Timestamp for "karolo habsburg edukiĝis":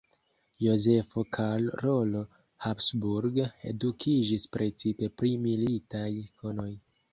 1.37-4.49